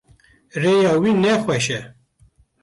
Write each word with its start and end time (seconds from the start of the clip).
Rêya 0.61 0.93
wî 1.01 1.11
ne 1.23 1.33
xweş 1.41 1.67
e. 1.79 1.81